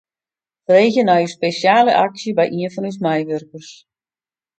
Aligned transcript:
Freegje 0.67 1.03
nei 1.05 1.25
ús 1.27 1.35
spesjale 1.37 1.93
aksje 2.05 2.33
by 2.39 2.45
ien 2.59 2.73
fan 2.73 2.89
ús 2.91 2.97
meiwurkers. 3.05 3.69